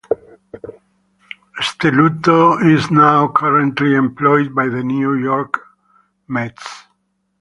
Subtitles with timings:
[1.61, 5.59] Stelluto is now currently employed by the New York
[6.27, 6.85] Mets.